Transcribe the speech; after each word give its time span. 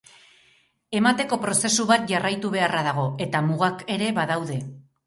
Emateko 0.99 1.39
prozesu 1.45 1.87
bat 1.91 2.09
jarraitu 2.13 2.53
beharra 2.57 2.83
dago 2.91 3.05
eta 3.29 3.47
mugak 3.53 3.87
ere 3.99 4.15
badaude. 4.21 4.61